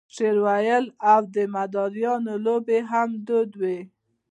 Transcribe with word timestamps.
شعر 0.15 0.37
ویل 0.45 0.85
او 1.11 1.21
د 1.35 1.37
مداریانو 1.55 2.33
لوبې 2.45 2.79
هم 2.91 3.09
دود 3.27 3.49
وې. 3.61 3.77